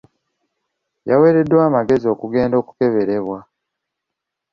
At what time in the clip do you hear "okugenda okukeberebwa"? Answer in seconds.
2.13-3.39